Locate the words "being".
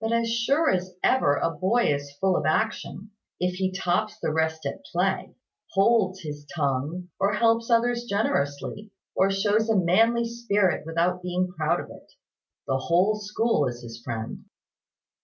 11.20-11.48